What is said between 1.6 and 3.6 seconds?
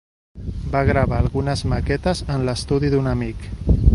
maquetes en l'estudi d'un amic.